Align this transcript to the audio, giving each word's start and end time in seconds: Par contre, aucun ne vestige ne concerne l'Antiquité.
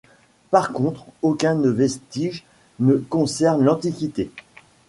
Par 0.49 0.71
contre, 0.73 1.05
aucun 1.21 1.53
ne 1.53 1.69
vestige 1.69 2.43
ne 2.79 2.95
concerne 2.95 3.63
l'Antiquité. 3.63 4.31